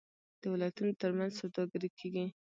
[0.41, 2.25] د ولایتونو ترمنځ سوداګري کیږي.